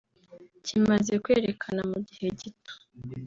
[0.65, 2.73] kimaze kwerekana mu gihe gito